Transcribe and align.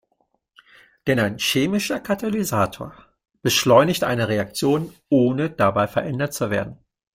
Denn 1.05 1.19
ein 1.19 1.37
chemischer 1.37 1.99
Katalysator 1.99 2.91
beschleunigt 3.43 4.03
eine 4.03 4.29
Reaktion, 4.29 4.91
ohne 5.09 5.51
dabei 5.51 5.87
verändert 5.87 6.33
zu 6.33 6.49
werden. 6.49 6.79